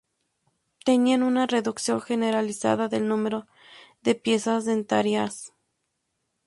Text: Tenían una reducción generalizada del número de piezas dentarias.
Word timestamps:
Tenían 0.83 1.21
una 1.21 1.45
reducción 1.45 2.01
generalizada 2.01 2.87
del 2.87 3.07
número 3.07 3.45
de 4.01 4.15
piezas 4.15 4.65
dentarias. 4.65 5.53